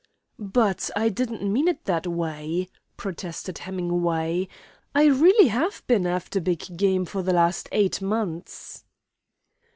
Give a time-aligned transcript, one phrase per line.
[0.39, 4.47] "But I didn't mean it that way," protested Hemingway.
[4.95, 8.83] "I really have been after big game for the last eight months."